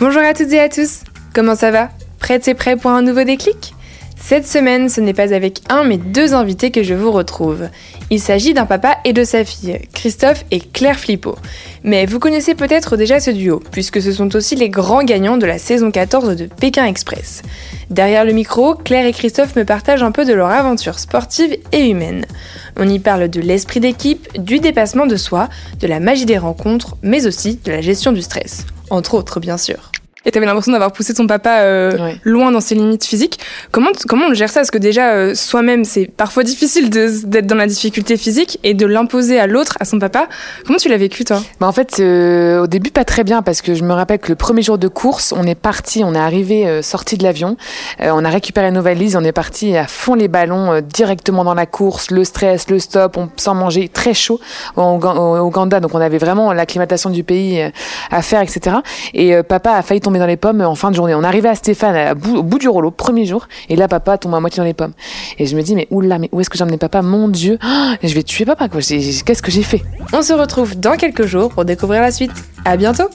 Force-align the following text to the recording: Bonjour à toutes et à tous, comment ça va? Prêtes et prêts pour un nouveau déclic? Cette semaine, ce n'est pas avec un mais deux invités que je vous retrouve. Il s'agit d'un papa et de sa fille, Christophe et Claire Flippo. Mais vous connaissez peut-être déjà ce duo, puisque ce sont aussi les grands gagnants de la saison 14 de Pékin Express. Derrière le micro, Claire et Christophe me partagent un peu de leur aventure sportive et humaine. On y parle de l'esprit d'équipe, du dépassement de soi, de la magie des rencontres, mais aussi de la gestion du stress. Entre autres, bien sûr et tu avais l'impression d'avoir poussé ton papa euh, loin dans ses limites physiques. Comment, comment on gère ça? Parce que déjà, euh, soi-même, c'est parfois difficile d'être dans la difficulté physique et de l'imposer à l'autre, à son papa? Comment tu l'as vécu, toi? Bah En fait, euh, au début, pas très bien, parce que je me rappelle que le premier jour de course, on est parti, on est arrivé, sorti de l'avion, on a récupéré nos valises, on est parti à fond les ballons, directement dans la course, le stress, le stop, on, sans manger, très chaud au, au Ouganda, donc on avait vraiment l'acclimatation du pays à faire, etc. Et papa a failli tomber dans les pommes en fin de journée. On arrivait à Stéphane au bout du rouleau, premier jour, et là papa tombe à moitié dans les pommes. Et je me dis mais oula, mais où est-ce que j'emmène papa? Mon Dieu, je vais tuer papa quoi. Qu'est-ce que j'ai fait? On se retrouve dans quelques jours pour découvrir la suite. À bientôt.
Bonjour 0.00 0.22
à 0.22 0.34
toutes 0.34 0.52
et 0.52 0.58
à 0.58 0.68
tous, 0.68 1.02
comment 1.32 1.54
ça 1.54 1.70
va? 1.70 1.88
Prêtes 2.18 2.48
et 2.48 2.54
prêts 2.54 2.76
pour 2.76 2.90
un 2.90 3.00
nouveau 3.00 3.22
déclic? 3.22 3.74
Cette 4.20 4.46
semaine, 4.46 4.88
ce 4.88 5.00
n'est 5.00 5.14
pas 5.14 5.32
avec 5.32 5.60
un 5.68 5.84
mais 5.84 5.98
deux 5.98 6.34
invités 6.34 6.72
que 6.72 6.82
je 6.82 6.94
vous 6.94 7.12
retrouve. 7.12 7.68
Il 8.10 8.20
s'agit 8.20 8.54
d'un 8.54 8.66
papa 8.66 8.96
et 9.04 9.12
de 9.12 9.22
sa 9.22 9.44
fille, 9.44 9.78
Christophe 9.92 10.44
et 10.50 10.58
Claire 10.58 10.98
Flippo. 10.98 11.36
Mais 11.84 12.06
vous 12.06 12.18
connaissez 12.18 12.56
peut-être 12.56 12.96
déjà 12.96 13.20
ce 13.20 13.30
duo, 13.30 13.62
puisque 13.70 14.02
ce 14.02 14.10
sont 14.10 14.34
aussi 14.34 14.56
les 14.56 14.68
grands 14.68 15.04
gagnants 15.04 15.36
de 15.36 15.46
la 15.46 15.58
saison 15.58 15.92
14 15.92 16.34
de 16.36 16.46
Pékin 16.46 16.86
Express. 16.86 17.42
Derrière 17.88 18.24
le 18.24 18.32
micro, 18.32 18.74
Claire 18.74 19.06
et 19.06 19.12
Christophe 19.12 19.54
me 19.54 19.64
partagent 19.64 20.02
un 20.02 20.12
peu 20.12 20.24
de 20.24 20.34
leur 20.34 20.50
aventure 20.50 20.98
sportive 20.98 21.56
et 21.70 21.88
humaine. 21.88 22.26
On 22.76 22.88
y 22.88 22.98
parle 22.98 23.28
de 23.28 23.40
l'esprit 23.40 23.78
d'équipe, 23.78 24.26
du 24.42 24.58
dépassement 24.58 25.06
de 25.06 25.16
soi, 25.16 25.48
de 25.78 25.86
la 25.86 26.00
magie 26.00 26.26
des 26.26 26.38
rencontres, 26.38 26.96
mais 27.02 27.26
aussi 27.26 27.60
de 27.64 27.70
la 27.70 27.80
gestion 27.80 28.10
du 28.10 28.22
stress. 28.22 28.66
Entre 28.90 29.14
autres, 29.14 29.40
bien 29.40 29.58
sûr 29.58 29.90
et 30.26 30.30
tu 30.30 30.38
avais 30.38 30.46
l'impression 30.46 30.72
d'avoir 30.72 30.92
poussé 30.92 31.14
ton 31.14 31.26
papa 31.26 31.60
euh, 31.60 32.12
loin 32.24 32.50
dans 32.50 32.60
ses 32.60 32.74
limites 32.74 33.04
physiques. 33.04 33.38
Comment, 33.70 33.90
comment 34.08 34.26
on 34.30 34.34
gère 34.34 34.48
ça? 34.48 34.60
Parce 34.60 34.70
que 34.70 34.78
déjà, 34.78 35.12
euh, 35.12 35.34
soi-même, 35.34 35.84
c'est 35.84 36.06
parfois 36.06 36.44
difficile 36.44 36.90
d'être 36.90 37.46
dans 37.46 37.56
la 37.56 37.66
difficulté 37.66 38.16
physique 38.16 38.58
et 38.62 38.74
de 38.74 38.86
l'imposer 38.86 39.38
à 39.38 39.46
l'autre, 39.46 39.76
à 39.80 39.84
son 39.84 39.98
papa? 39.98 40.28
Comment 40.66 40.78
tu 40.78 40.88
l'as 40.88 40.96
vécu, 40.96 41.24
toi? 41.24 41.42
Bah 41.60 41.66
En 41.66 41.72
fait, 41.72 41.96
euh, 42.00 42.62
au 42.62 42.66
début, 42.66 42.90
pas 42.90 43.04
très 43.04 43.24
bien, 43.24 43.42
parce 43.42 43.60
que 43.60 43.74
je 43.74 43.84
me 43.84 43.92
rappelle 43.92 44.18
que 44.18 44.30
le 44.30 44.36
premier 44.36 44.62
jour 44.62 44.78
de 44.78 44.88
course, 44.88 45.34
on 45.36 45.46
est 45.46 45.54
parti, 45.54 46.02
on 46.04 46.14
est 46.14 46.18
arrivé, 46.18 46.82
sorti 46.82 47.18
de 47.18 47.22
l'avion, 47.22 47.56
on 48.00 48.24
a 48.24 48.28
récupéré 48.28 48.70
nos 48.70 48.82
valises, 48.82 49.16
on 49.16 49.24
est 49.24 49.32
parti 49.32 49.76
à 49.76 49.86
fond 49.86 50.14
les 50.14 50.28
ballons, 50.28 50.80
directement 50.80 51.44
dans 51.44 51.54
la 51.54 51.66
course, 51.66 52.10
le 52.10 52.24
stress, 52.24 52.70
le 52.70 52.78
stop, 52.78 53.16
on, 53.16 53.28
sans 53.36 53.54
manger, 53.54 53.88
très 53.88 54.14
chaud 54.14 54.40
au, 54.76 54.82
au 54.82 55.38
Ouganda, 55.40 55.80
donc 55.80 55.94
on 55.94 56.00
avait 56.00 56.18
vraiment 56.18 56.52
l'acclimatation 56.52 57.10
du 57.10 57.24
pays 57.24 57.62
à 58.10 58.22
faire, 58.22 58.40
etc. 58.40 58.76
Et 59.12 59.42
papa 59.42 59.72
a 59.72 59.82
failli 59.82 60.00
tomber 60.00 60.13
dans 60.18 60.26
les 60.26 60.36
pommes 60.36 60.60
en 60.60 60.74
fin 60.74 60.90
de 60.90 60.96
journée. 60.96 61.14
On 61.14 61.24
arrivait 61.24 61.48
à 61.48 61.54
Stéphane 61.54 62.16
au 62.34 62.42
bout 62.42 62.58
du 62.58 62.68
rouleau, 62.68 62.90
premier 62.90 63.26
jour, 63.26 63.48
et 63.68 63.76
là 63.76 63.88
papa 63.88 64.18
tombe 64.18 64.34
à 64.34 64.40
moitié 64.40 64.60
dans 64.60 64.64
les 64.64 64.74
pommes. 64.74 64.92
Et 65.38 65.46
je 65.46 65.56
me 65.56 65.62
dis 65.62 65.74
mais 65.74 65.86
oula, 65.90 66.18
mais 66.18 66.28
où 66.32 66.40
est-ce 66.40 66.50
que 66.50 66.58
j'emmène 66.58 66.78
papa? 66.78 67.02
Mon 67.02 67.28
Dieu, 67.28 67.58
je 68.02 68.14
vais 68.14 68.22
tuer 68.22 68.44
papa 68.44 68.68
quoi. 68.68 68.80
Qu'est-ce 68.80 69.42
que 69.42 69.50
j'ai 69.50 69.62
fait? 69.62 69.82
On 70.12 70.22
se 70.22 70.32
retrouve 70.32 70.78
dans 70.78 70.96
quelques 70.96 71.26
jours 71.26 71.50
pour 71.50 71.64
découvrir 71.64 72.02
la 72.02 72.10
suite. 72.10 72.32
À 72.64 72.76
bientôt. 72.76 73.08